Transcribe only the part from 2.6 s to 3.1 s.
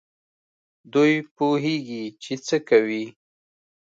کوي.